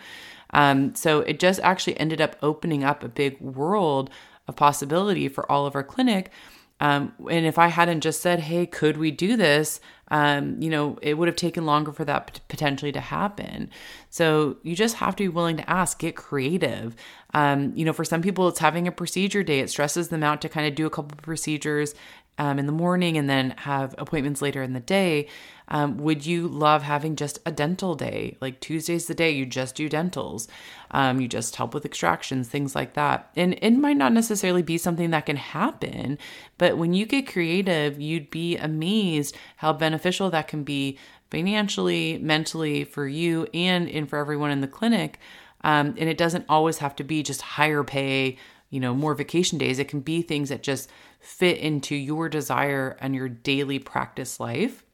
Um, 0.51 0.95
so 0.95 1.21
it 1.21 1.39
just 1.39 1.61
actually 1.61 1.99
ended 1.99 2.21
up 2.21 2.37
opening 2.43 2.85
up 2.85 3.03
a 3.03 3.09
big 3.09 3.41
world 3.41 4.11
of 4.49 4.57
possibility 4.57 5.29
for 5.29 5.51
all 5.51 5.67
of 5.67 5.75
our 5.75 5.85
clinic. 5.85 6.31
Um, 6.79 7.15
and 7.31 7.47
if 7.47 7.59
I 7.59 7.69
hadn't 7.69 8.03
just 8.03 8.21
said, 8.21 8.41
hey, 8.41 8.67
could 8.67 8.99
we 8.99 9.11
do 9.11 9.37
this? 9.37 9.81
Um, 10.09 10.61
you 10.61 10.69
know, 10.69 10.99
it 11.01 11.15
would 11.15 11.27
have 11.27 11.37
taken 11.37 11.65
longer 11.65 11.91
for 11.91 12.05
that 12.05 12.41
potentially 12.49 12.93
to 12.93 13.01
happen. 13.01 13.71
So 14.11 14.59
you 14.63 14.77
just 14.77 14.97
have 14.97 15.17
to 15.17 15.25
be 15.25 15.29
willing 15.29 15.57
to 15.57 15.69
ask, 15.69 15.99
get 15.99 16.17
creative. 16.17 16.95
Um, 17.33 17.73
you 17.75 17.85
know, 17.85 17.95
for 17.95 18.05
some 18.05 18.23
people, 18.23 18.47
it's 18.49 18.59
having 18.59 18.87
a 18.87 18.93
procedure 18.93 19.43
day. 19.43 19.61
It 19.61 19.71
stresses 19.71 20.09
them 20.09 20.23
out 20.23 20.43
to 20.43 20.49
kind 20.49 20.67
of 20.67 20.75
do 20.75 20.87
a 20.87 20.91
couple 20.91 21.17
of 21.17 21.23
procedures 21.23 21.95
um, 22.39 22.59
in 22.59 22.67
the 22.67 22.73
morning 22.73 23.17
and 23.17 23.29
then 23.29 23.51
have 23.59 23.95
appointments 23.99 24.43
later 24.43 24.63
in 24.63 24.73
the 24.73 24.81
day. 24.81 25.29
Um, 25.69 25.99
would 25.99 26.25
you 26.25 26.47
love 26.47 26.83
having 26.83 27.17
just 27.17 27.39
a 27.45 27.51
dental 27.51 27.95
day? 27.95 28.37
Like 28.41 28.61
Tuesday's 28.61 29.07
the 29.07 29.15
day 29.15 29.31
you 29.31 29.47
just 29.47 29.75
do 29.75 29.89
dentals. 29.89 30.47
Um, 30.93 31.21
you 31.21 31.27
just 31.27 31.57
help 31.57 31.75
with 31.75 31.85
extractions, 31.85 32.49
things 32.49 32.75
like 32.75 32.95
that. 32.95 33.31
And 33.35 33.59
it 33.61 33.73
might 33.73 33.97
not 33.97 34.13
necessarily 34.13 34.63
be 34.63 34.79
something 34.79 35.11
that 35.11 35.27
can 35.27 35.37
happen, 35.37 36.19
but 36.59 36.79
when 36.79 36.93
you 36.93 37.05
get 37.07 37.27
creative, 37.27 38.01
you'd 38.01 38.31
be 38.31 38.57
amazed 38.57 39.37
how 39.57 39.73
beneficial 39.73 40.31
that 40.31 40.47
can 40.47 40.63
be 40.63 40.99
financially, 41.31 42.19
mentally 42.19 42.85
for 42.85 43.09
you 43.09 43.49
and, 43.53 43.89
and 43.89 44.09
for 44.09 44.19
everyone 44.19 44.51
in 44.53 44.61
the 44.61 44.69
clinic. 44.69 45.19
Um, 45.65 45.95
and 45.99 46.09
it 46.09 46.19
doesn't 46.19 46.45
always 46.49 46.79
have 46.79 46.95
to 46.97 47.05
be 47.05 47.25
just 47.25 47.41
higher 47.41 47.83
pay, 47.83 48.39
you 48.71 48.79
know, 48.79 48.95
more 48.95 49.15
vacation 49.15 49.59
days. 49.59 49.81
It 49.81 49.89
can 49.89 50.01
be 50.01 50.23
things 50.23 50.49
that 50.51 50.63
just 50.63 50.89
fit 51.27 51.59
into 51.59 51.97
your 51.97 52.29
desire 52.29 52.97
and 53.01 53.13
your 53.13 53.29
daily 53.29 53.81
practice 53.81 54.39
life. 54.39 54.85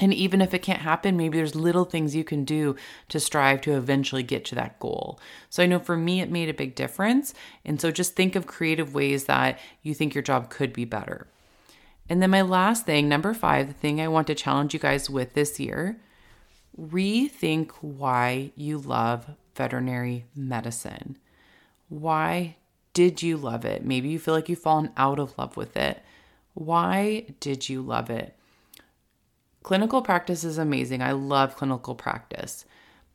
And 0.00 0.12
even 0.12 0.40
if 0.40 0.52
it 0.52 0.62
can't 0.62 0.80
happen, 0.80 1.16
maybe 1.16 1.38
there's 1.38 1.54
little 1.54 1.84
things 1.84 2.16
you 2.16 2.24
can 2.24 2.44
do 2.44 2.74
to 3.08 3.20
strive 3.20 3.60
to 3.62 3.76
eventually 3.76 4.24
get 4.24 4.44
to 4.46 4.56
that 4.56 4.80
goal. 4.80 5.20
So 5.48 5.62
I 5.62 5.66
know 5.66 5.78
for 5.78 5.96
me, 5.96 6.20
it 6.20 6.30
made 6.30 6.48
a 6.48 6.54
big 6.54 6.74
difference. 6.74 7.34
And 7.64 7.80
so 7.80 7.92
just 7.92 8.16
think 8.16 8.34
of 8.34 8.48
creative 8.48 8.94
ways 8.94 9.26
that 9.26 9.60
you 9.82 9.94
think 9.94 10.12
your 10.12 10.22
job 10.22 10.50
could 10.50 10.72
be 10.72 10.84
better. 10.84 11.28
And 12.08 12.20
then 12.20 12.30
my 12.30 12.42
last 12.42 12.84
thing, 12.84 13.08
number 13.08 13.32
five, 13.32 13.68
the 13.68 13.74
thing 13.74 14.00
I 14.00 14.08
want 14.08 14.26
to 14.26 14.34
challenge 14.34 14.74
you 14.74 14.80
guys 14.80 15.08
with 15.08 15.34
this 15.34 15.60
year 15.60 16.00
rethink 16.80 17.70
why 17.80 18.50
you 18.56 18.78
love 18.78 19.26
veterinary 19.54 20.24
medicine. 20.34 21.16
Why 21.88 22.56
did 22.92 23.22
you 23.22 23.36
love 23.36 23.64
it? 23.64 23.84
Maybe 23.84 24.08
you 24.08 24.18
feel 24.18 24.34
like 24.34 24.48
you've 24.48 24.58
fallen 24.58 24.92
out 24.96 25.18
of 25.18 25.36
love 25.38 25.56
with 25.56 25.76
it. 25.76 26.02
Why 26.54 27.26
did 27.40 27.68
you 27.68 27.82
love 27.82 28.10
it? 28.10 28.36
clinical 29.62 30.02
practice 30.02 30.44
is 30.44 30.58
amazing. 30.58 31.02
I 31.02 31.12
love 31.12 31.56
clinical 31.56 31.94
practice. 31.94 32.64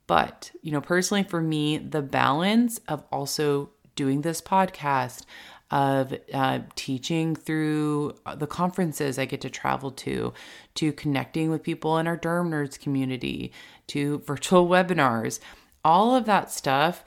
But, 0.06 0.52
you 0.62 0.70
know, 0.70 0.80
personally 0.80 1.24
for 1.24 1.40
me, 1.40 1.78
the 1.78 2.02
balance 2.02 2.80
of 2.88 3.04
also 3.10 3.70
doing 3.96 4.20
this 4.20 4.40
podcast, 4.40 5.24
of 5.68 6.14
uh, 6.32 6.60
teaching 6.76 7.34
through 7.34 8.14
the 8.36 8.46
conferences 8.46 9.18
I 9.18 9.24
get 9.24 9.40
to 9.40 9.50
travel 9.50 9.90
to, 9.92 10.32
to 10.76 10.92
connecting 10.92 11.50
with 11.50 11.64
people 11.64 11.98
in 11.98 12.06
our 12.06 12.16
Derm 12.16 12.50
Nerds 12.50 12.78
community, 12.78 13.52
to 13.88 14.18
virtual 14.20 14.68
webinars, 14.68 15.40
all 15.84 16.14
of 16.14 16.24
that 16.26 16.52
stuff 16.52 17.04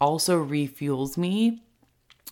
also 0.00 0.44
refuels 0.44 1.16
me 1.16 1.62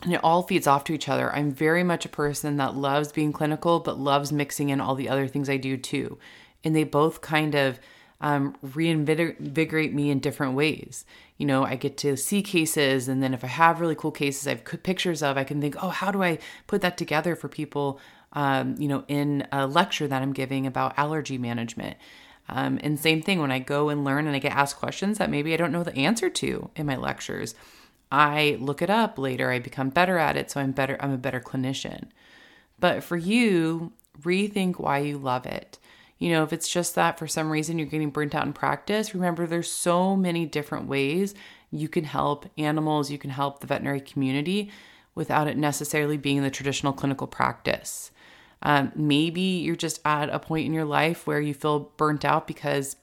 and 0.03 0.13
it 0.13 0.23
all 0.23 0.43
feeds 0.43 0.67
off 0.67 0.85
to 0.85 0.93
each 0.93 1.09
other. 1.09 1.33
I'm 1.33 1.51
very 1.51 1.83
much 1.83 2.05
a 2.05 2.09
person 2.09 2.57
that 2.57 2.75
loves 2.75 3.11
being 3.11 3.33
clinical, 3.33 3.79
but 3.79 3.99
loves 3.99 4.31
mixing 4.31 4.69
in 4.69 4.79
all 4.79 4.95
the 4.95 5.09
other 5.09 5.27
things 5.27 5.49
I 5.49 5.57
do 5.57 5.75
too 5.75 6.17
and 6.63 6.75
they 6.75 6.83
both 6.83 7.21
kind 7.21 7.55
of 7.55 7.79
um, 8.21 8.55
reinvigorate 8.61 9.93
me 9.93 10.09
in 10.09 10.19
different 10.19 10.53
ways. 10.53 11.05
You 11.37 11.45
know, 11.45 11.63
I 11.63 11.75
get 11.75 11.97
to 11.97 12.17
see 12.17 12.41
cases, 12.41 13.07
and 13.07 13.23
then 13.23 13.33
if 13.33 13.43
I 13.43 13.47
have 13.47 13.79
really 13.79 13.95
cool 13.95 14.11
cases 14.11 14.45
I 14.45 14.51
have 14.51 14.83
pictures 14.83 15.23
of, 15.23 15.37
I 15.37 15.45
can 15.45 15.61
think, 15.61 15.81
oh, 15.81 15.89
how 15.89 16.11
do 16.11 16.21
I 16.21 16.39
put 16.67 16.81
that 16.81 16.97
together 16.97 17.35
for 17.35 17.47
people, 17.47 17.99
um, 18.33 18.75
you 18.77 18.89
know, 18.89 19.05
in 19.07 19.47
a 19.51 19.65
lecture 19.65 20.07
that 20.07 20.21
I'm 20.21 20.33
giving 20.33 20.67
about 20.67 20.97
allergy 20.97 21.37
management. 21.37 21.97
Um, 22.49 22.79
and 22.83 22.99
same 22.99 23.21
thing 23.21 23.39
when 23.39 23.51
I 23.51 23.59
go 23.59 23.89
and 23.89 24.03
learn 24.03 24.25
and 24.25 24.35
I 24.35 24.39
get 24.39 24.53
asked 24.53 24.77
questions 24.77 25.19
that 25.19 25.29
maybe 25.29 25.53
I 25.53 25.57
don't 25.57 25.71
know 25.71 25.83
the 25.83 25.95
answer 25.95 26.29
to 26.29 26.71
in 26.75 26.87
my 26.87 26.95
lectures. 26.95 27.53
I 28.11 28.57
look 28.59 28.81
it 28.81 28.89
up 28.89 29.17
later, 29.17 29.51
I 29.51 29.59
become 29.59 29.89
better 29.89 30.17
at 30.17 30.35
it, 30.35 30.49
so 30.49 30.59
I'm 30.59 30.71
better, 30.71 30.97
I'm 30.99 31.11
a 31.11 31.17
better 31.17 31.39
clinician. 31.39 32.09
But 32.79 33.03
for 33.03 33.17
you, 33.17 33.91
rethink 34.21 34.79
why 34.79 34.99
you 34.99 35.17
love 35.17 35.45
it. 35.45 35.77
You 36.17 36.31
know, 36.31 36.43
if 36.43 36.51
it's 36.51 36.67
just 36.67 36.95
that 36.95 37.17
for 37.17 37.27
some 37.27 37.49
reason 37.49 37.79
you're 37.79 37.87
getting 37.87 38.09
burnt 38.09 38.35
out 38.35 38.45
in 38.45 38.53
practice, 38.53 39.13
remember 39.13 39.45
there's 39.45 39.71
so 39.71 40.15
many 40.15 40.45
different 40.45 40.87
ways 40.87 41.33
you 41.71 41.87
can 41.87 42.03
help 42.03 42.45
animals, 42.57 43.11
you 43.11 43.17
can 43.17 43.29
help 43.29 43.59
the 43.59 43.67
veterinary 43.67 44.01
community 44.01 44.71
without 45.15 45.47
it 45.47 45.57
necessarily 45.57 46.17
being 46.17 46.41
the 46.41 46.49
traditional 46.49 46.93
clinical 46.93 47.27
practice. 47.27 48.11
Um, 48.61 48.91
maybe 48.95 49.41
you're 49.41 49.75
just 49.75 50.01
at 50.03 50.29
a 50.29 50.39
point 50.39 50.65
in 50.65 50.73
your 50.73 50.85
life 50.85 51.25
where 51.25 51.39
you 51.39 51.53
feel 51.53 51.91
burnt 51.97 52.25
out 52.25 52.47
because 52.47 52.97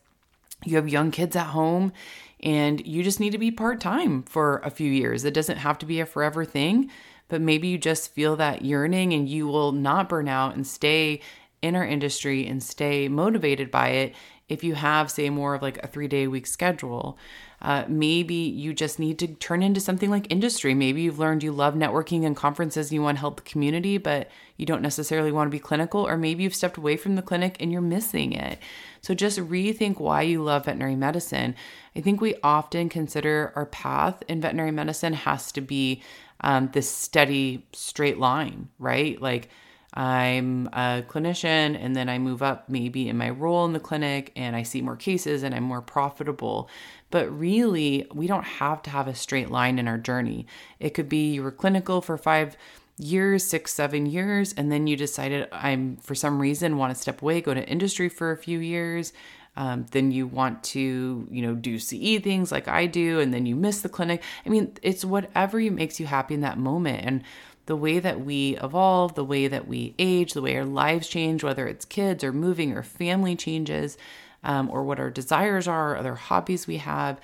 you 0.65 0.77
have 0.77 0.89
young 0.89 1.11
kids 1.11 1.37
at 1.37 1.47
home 1.47 1.93
and 2.41 2.85
you 2.87 3.03
just 3.03 3.21
need 3.21 3.31
to 3.31 3.39
be 3.39 3.51
part 3.51 3.81
time 3.81 4.23
for 4.23 4.59
a 4.59 4.71
few 4.71 4.91
years. 4.91 5.25
It 5.25 5.35
doesn't 5.35 5.59
have 5.59 5.79
to 5.79 5.87
be 5.87 6.01
a 6.01 6.07
forever 6.07 6.45
thing, 6.45 6.91
but 7.29 7.41
maybe 7.41 7.69
you 7.69 7.79
just 7.79 8.15
feel 8.15 8.37
that 8.37 8.65
yearning 8.65 9.13
and 9.13 9.29
you 9.29 9.47
will 9.47 9.73
not 9.73 10.09
burn 10.09 10.29
out 10.29 10.55
and 10.55 10.67
stay 10.67 11.21
in 11.63 11.75
our 11.75 11.87
industry 11.87 12.47
and 12.47 12.63
stay 12.63 13.09
motivated 13.09 13.71
by 13.71 13.89
it 13.89 14.15
if 14.49 14.63
you 14.63 14.75
have, 14.75 15.11
say, 15.11 15.29
more 15.29 15.55
of 15.55 15.63
like 15.63 15.83
a 15.83 15.89
three 15.89 16.09
day 16.09 16.25
a 16.25 16.31
week 16.31 16.47
schedule. 16.47 17.19
Uh, 17.61 17.85
maybe 17.89 18.35
you 18.35 18.75
just 18.75 18.99
need 18.99 19.19
to 19.19 19.27
turn 19.27 19.63
into 19.63 19.81
something 19.81 20.11
like 20.11 20.31
industry. 20.31 20.75
Maybe 20.75 21.01
you've 21.03 21.19
learned 21.19 21.43
you 21.43 21.53
love 21.53 21.75
networking 21.75 22.25
and 22.25 22.37
conferences 22.37 22.89
and 22.89 22.93
you 22.93 23.03
want 23.03 23.17
to 23.17 23.21
help 23.21 23.37
the 23.37 23.51
community, 23.51 23.99
but 23.99 24.29
you 24.57 24.67
don't 24.67 24.83
necessarily 24.83 25.33
want 25.33 25.49
to 25.49 25.57
be 25.57 25.59
clinical. 25.59 26.07
Or 26.07 26.17
maybe 26.17 26.43
you've 26.45 26.55
stepped 26.55 26.77
away 26.77 26.97
from 26.97 27.17
the 27.17 27.23
clinic 27.23 27.57
and 27.59 27.73
you're 27.73 27.81
missing 27.81 28.33
it. 28.33 28.59
So 29.01 29.15
just 29.15 29.39
rethink 29.39 29.99
why 29.99 30.23
you 30.23 30.43
love 30.43 30.67
veterinary 30.67 30.97
medicine. 30.97 31.57
I 31.97 32.03
think 32.03 32.21
we 32.21 32.37
often 32.43 32.89
consider 32.89 33.53
our 33.57 33.67
path 33.67 34.23
in 34.29 34.43
veterinary 34.43 34.71
medicine 34.71 35.15
has 35.15 35.51
to 35.53 35.61
be 35.61 36.03
um, 36.43 36.69
this 36.73 36.91
steady, 36.91 37.67
straight 37.73 38.19
line, 38.19 38.69
right? 38.79 39.21
Like, 39.21 39.49
I'm 39.97 40.67
a 40.75 41.03
clinician 41.09 41.83
and 41.83 41.97
then 41.97 42.11
I 42.11 42.19
move 42.19 42.43
up 42.43 42.69
maybe 42.69 43.09
in 43.09 43.17
my 43.17 43.31
role 43.31 43.65
in 43.65 43.73
the 43.73 43.81
clinic 43.81 44.31
and 44.37 44.55
I 44.55 44.63
see 44.63 44.83
more 44.83 44.97
cases 44.97 45.43
and 45.43 45.55
I'm 45.55 45.63
more 45.63 45.81
profitable. 45.81 46.69
But 47.11 47.31
really, 47.31 48.07
we 48.13 48.27
don't 48.27 48.45
have 48.45 48.83
to 48.83 48.91
have 48.91 49.09
a 49.09 49.15
straight 49.15 49.51
line 49.51 49.79
in 49.79 49.89
our 49.89 49.97
journey. 49.97 50.47
It 50.79 50.91
could 50.91 51.09
be 51.09 51.33
you 51.33 51.43
were 51.43 51.51
clinical 51.51 52.03
for 52.03 52.19
five 52.19 52.59
years, 52.99 53.45
six, 53.45 53.73
seven 53.73 54.05
years, 54.05 54.53
and 54.55 54.71
then 54.71 54.87
you 54.87 54.97
decided 54.97 55.49
I'm 55.51 55.97
for 55.97 56.15
some 56.15 56.41
reason 56.41 56.77
want 56.77 56.95
to 56.95 57.01
step 57.01 57.23
away, 57.23 57.41
go 57.41 57.55
to 57.55 57.67
industry 57.67 58.11
for 58.11 58.33
a 58.33 58.37
few 58.37 58.59
years. 58.59 59.15
Um, 59.59 59.87
then 59.93 60.11
you 60.11 60.27
want 60.27 60.63
to, 60.65 61.27
you 61.31 61.41
know, 61.41 61.55
do 61.55 61.79
CE 61.79 62.21
things 62.23 62.53
like 62.53 62.69
I 62.69 62.85
do, 62.85 63.21
and 63.21 63.33
then 63.33 63.47
you 63.47 63.57
miss 63.57 63.81
the 63.81 63.89
clinic. 63.89 64.23
I 64.45 64.51
mean, 64.51 64.77
it's 64.83 65.03
whatever 65.03 65.59
makes 65.59 65.99
you 65.99 66.05
happy 66.05 66.35
in 66.35 66.43
that 66.43 66.59
moment. 66.59 67.03
And 67.07 67.23
the 67.67 67.77
way 67.77 67.99
that 67.99 68.21
we 68.25 68.57
evolve, 68.63 69.15
the 69.15 69.25
way 69.25 69.49
that 69.49 69.69
we 69.69 69.95
age, 69.99 70.33
the 70.33 70.43
way 70.43 70.57
our 70.57 70.65
lives 70.65 71.09
change, 71.09 71.43
whether 71.43 71.67
it's 71.67 71.85
kids 71.85 72.25
or 72.25 72.33
moving 72.33 72.73
or 72.73 72.83
family 72.83 73.37
changes, 73.37 73.99
um, 74.45 74.71
or 74.71 74.85
what 74.85 75.01
our 75.01 75.11
desires 75.11 75.67
are, 75.67 75.97
other 75.97 76.15
hobbies 76.15 76.67
we 76.67 76.77
have, 76.79 77.21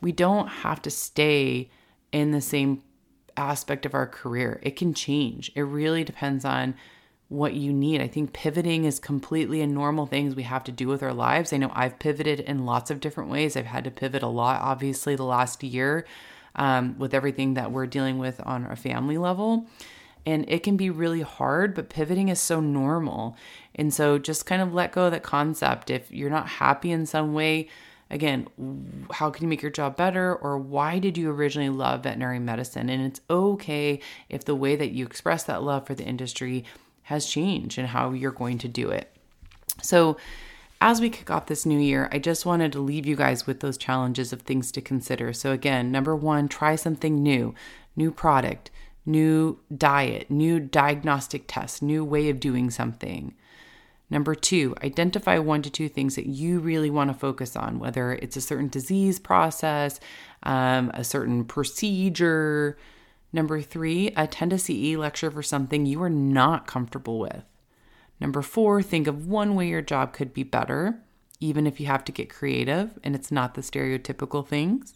we 0.00 0.10
don't 0.10 0.48
have 0.48 0.80
to 0.82 0.90
stay 0.90 1.70
in 2.10 2.32
the 2.32 2.40
same 2.40 2.82
aspect 3.36 3.86
of 3.86 3.94
our 3.94 4.06
career. 4.06 4.58
It 4.62 4.76
can 4.76 4.94
change. 4.94 5.52
It 5.54 5.62
really 5.62 6.04
depends 6.04 6.44
on 6.44 6.74
what 7.28 7.54
you 7.54 7.72
need. 7.72 8.00
I 8.00 8.08
think 8.08 8.32
pivoting 8.32 8.84
is 8.84 8.98
completely 8.98 9.62
a 9.62 9.66
normal 9.66 10.06
things 10.06 10.34
we 10.34 10.42
have 10.42 10.64
to 10.64 10.72
do 10.72 10.88
with 10.88 11.02
our 11.02 11.14
lives. 11.14 11.52
I 11.52 11.56
know 11.56 11.70
I've 11.74 11.98
pivoted 11.98 12.40
in 12.40 12.66
lots 12.66 12.90
of 12.90 13.00
different 13.00 13.30
ways. 13.30 13.56
I've 13.56 13.66
had 13.66 13.84
to 13.84 13.90
pivot 13.90 14.22
a 14.22 14.28
lot, 14.28 14.60
obviously, 14.60 15.16
the 15.16 15.24
last 15.24 15.62
year 15.62 16.04
um, 16.56 16.98
with 16.98 17.14
everything 17.14 17.54
that 17.54 17.72
we're 17.72 17.86
dealing 17.86 18.18
with 18.18 18.40
on 18.44 18.66
a 18.66 18.76
family 18.76 19.18
level. 19.18 19.66
And 20.24 20.48
it 20.48 20.62
can 20.62 20.76
be 20.76 20.90
really 20.90 21.22
hard, 21.22 21.74
but 21.74 21.88
pivoting 21.88 22.28
is 22.28 22.40
so 22.40 22.60
normal. 22.60 23.36
And 23.74 23.92
so 23.92 24.18
just 24.18 24.46
kind 24.46 24.62
of 24.62 24.72
let 24.72 24.92
go 24.92 25.06
of 25.06 25.12
that 25.12 25.22
concept. 25.22 25.90
If 25.90 26.10
you're 26.12 26.30
not 26.30 26.46
happy 26.46 26.92
in 26.92 27.06
some 27.06 27.34
way, 27.34 27.68
again, 28.08 28.46
how 29.10 29.30
can 29.30 29.42
you 29.42 29.48
make 29.48 29.62
your 29.62 29.70
job 29.70 29.96
better? 29.96 30.36
Or 30.36 30.58
why 30.58 31.00
did 31.00 31.18
you 31.18 31.30
originally 31.30 31.70
love 31.70 32.04
veterinary 32.04 32.38
medicine? 32.38 32.88
And 32.88 33.02
it's 33.02 33.20
okay 33.28 33.98
if 34.28 34.44
the 34.44 34.54
way 34.54 34.76
that 34.76 34.92
you 34.92 35.04
express 35.04 35.42
that 35.44 35.62
love 35.62 35.86
for 35.86 35.94
the 35.94 36.04
industry 36.04 36.64
has 37.04 37.26
changed 37.26 37.78
and 37.78 37.88
how 37.88 38.12
you're 38.12 38.30
going 38.30 38.58
to 38.58 38.68
do 38.68 38.90
it. 38.90 39.12
So, 39.82 40.18
as 40.82 41.00
we 41.00 41.10
kick 41.10 41.30
off 41.30 41.46
this 41.46 41.64
new 41.64 41.78
year, 41.78 42.08
I 42.10 42.18
just 42.18 42.44
wanted 42.44 42.72
to 42.72 42.80
leave 42.80 43.06
you 43.06 43.14
guys 43.14 43.46
with 43.46 43.60
those 43.60 43.78
challenges 43.78 44.32
of 44.32 44.42
things 44.42 44.72
to 44.72 44.80
consider. 44.80 45.32
So, 45.32 45.52
again, 45.52 45.92
number 45.92 46.16
one, 46.16 46.48
try 46.48 46.74
something 46.74 47.22
new, 47.22 47.54
new 47.94 48.10
product, 48.10 48.72
new 49.06 49.60
diet, 49.74 50.28
new 50.28 50.58
diagnostic 50.58 51.44
test, 51.46 51.82
new 51.82 52.04
way 52.04 52.28
of 52.28 52.40
doing 52.40 52.68
something. 52.68 53.34
Number 54.10 54.34
two, 54.34 54.74
identify 54.82 55.38
one 55.38 55.62
to 55.62 55.70
two 55.70 55.88
things 55.88 56.16
that 56.16 56.26
you 56.26 56.58
really 56.58 56.90
want 56.90 57.10
to 57.10 57.18
focus 57.18 57.54
on, 57.54 57.78
whether 57.78 58.14
it's 58.14 58.36
a 58.36 58.40
certain 58.40 58.68
disease 58.68 59.20
process, 59.20 60.00
um, 60.42 60.90
a 60.94 61.04
certain 61.04 61.44
procedure, 61.44 62.76
Number 63.32 63.62
three, 63.62 64.08
attend 64.08 64.52
a 64.52 64.58
CE 64.58 64.96
lecture 64.96 65.30
for 65.30 65.42
something 65.42 65.86
you 65.86 66.02
are 66.02 66.10
not 66.10 66.66
comfortable 66.66 67.18
with. 67.18 67.44
Number 68.22 68.40
four, 68.40 68.82
think 68.82 69.08
of 69.08 69.26
one 69.26 69.56
way 69.56 69.66
your 69.66 69.82
job 69.82 70.12
could 70.12 70.32
be 70.32 70.44
better, 70.44 70.96
even 71.40 71.66
if 71.66 71.80
you 71.80 71.86
have 71.86 72.04
to 72.04 72.12
get 72.12 72.30
creative 72.30 72.96
and 73.02 73.16
it's 73.16 73.32
not 73.32 73.54
the 73.54 73.62
stereotypical 73.62 74.46
things. 74.46 74.94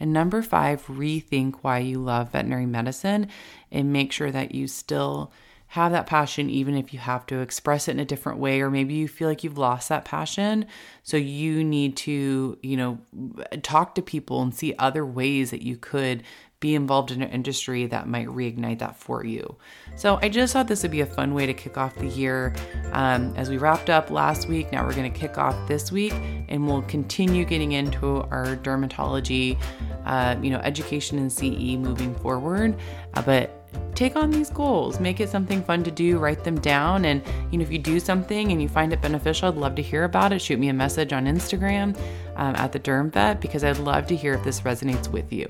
And 0.00 0.14
number 0.14 0.40
five, 0.40 0.86
rethink 0.86 1.56
why 1.60 1.80
you 1.80 1.98
love 1.98 2.32
veterinary 2.32 2.64
medicine 2.64 3.28
and 3.70 3.92
make 3.92 4.12
sure 4.12 4.30
that 4.30 4.54
you 4.54 4.66
still 4.66 5.30
have 5.66 5.92
that 5.92 6.06
passion, 6.06 6.48
even 6.48 6.74
if 6.74 6.94
you 6.94 6.98
have 7.00 7.26
to 7.26 7.40
express 7.40 7.86
it 7.86 7.90
in 7.90 8.00
a 8.00 8.04
different 8.06 8.38
way, 8.38 8.62
or 8.62 8.70
maybe 8.70 8.94
you 8.94 9.08
feel 9.08 9.28
like 9.28 9.44
you've 9.44 9.58
lost 9.58 9.90
that 9.90 10.06
passion. 10.06 10.64
So 11.02 11.18
you 11.18 11.62
need 11.62 11.98
to, 11.98 12.58
you 12.62 12.76
know, 12.78 12.98
talk 13.62 13.94
to 13.96 14.02
people 14.02 14.40
and 14.40 14.54
see 14.54 14.74
other 14.78 15.04
ways 15.04 15.50
that 15.50 15.60
you 15.60 15.76
could 15.76 16.22
be 16.64 16.74
involved 16.74 17.10
in 17.10 17.20
an 17.20 17.28
industry 17.28 17.84
that 17.84 18.08
might 18.08 18.26
reignite 18.26 18.78
that 18.78 18.96
for 18.96 19.22
you. 19.22 19.54
So 19.96 20.18
I 20.22 20.30
just 20.30 20.54
thought 20.54 20.66
this 20.66 20.82
would 20.82 20.92
be 20.92 21.02
a 21.02 21.06
fun 21.06 21.34
way 21.34 21.44
to 21.44 21.52
kick 21.52 21.76
off 21.76 21.94
the 21.96 22.06
year. 22.06 22.54
Um, 22.92 23.34
as 23.36 23.50
we 23.50 23.58
wrapped 23.58 23.90
up 23.90 24.10
last 24.10 24.48
week, 24.48 24.72
now 24.72 24.82
we're 24.82 24.94
going 24.94 25.12
to 25.12 25.18
kick 25.18 25.36
off 25.36 25.54
this 25.68 25.92
week, 25.92 26.14
and 26.48 26.66
we'll 26.66 26.80
continue 26.82 27.44
getting 27.44 27.72
into 27.72 28.22
our 28.30 28.56
dermatology, 28.56 29.58
uh, 30.06 30.36
you 30.40 30.48
know, 30.48 30.56
education 30.60 31.18
and 31.18 31.30
CE 31.30 31.76
moving 31.76 32.14
forward. 32.14 32.74
Uh, 33.12 33.20
but 33.20 33.60
take 33.94 34.14
on 34.14 34.30
these 34.30 34.50
goals 34.50 35.00
make 35.00 35.18
it 35.18 35.28
something 35.28 35.60
fun 35.64 35.82
to 35.82 35.90
do 35.90 36.18
write 36.18 36.44
them 36.44 36.60
down 36.60 37.04
and 37.04 37.20
you 37.50 37.58
know 37.58 37.62
if 37.62 37.72
you 37.72 37.78
do 37.78 37.98
something 37.98 38.52
and 38.52 38.62
you 38.62 38.68
find 38.68 38.92
it 38.92 39.02
beneficial 39.02 39.48
i'd 39.48 39.56
love 39.56 39.74
to 39.74 39.82
hear 39.82 40.04
about 40.04 40.32
it 40.32 40.38
shoot 40.38 40.60
me 40.60 40.68
a 40.68 40.72
message 40.72 41.12
on 41.12 41.26
instagram 41.26 41.96
um, 42.36 42.54
at 42.54 42.70
the 42.70 42.78
derm 42.78 43.10
vet 43.10 43.40
because 43.40 43.64
i'd 43.64 43.78
love 43.78 44.06
to 44.06 44.14
hear 44.14 44.34
if 44.34 44.44
this 44.44 44.60
resonates 44.60 45.08
with 45.08 45.32
you 45.32 45.46